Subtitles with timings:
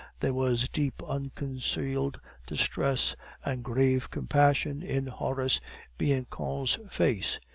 [0.19, 3.15] There was deep, unconcealed distress,
[3.45, 5.61] and grave compassion in Horace
[5.99, 7.39] Bianchon's face.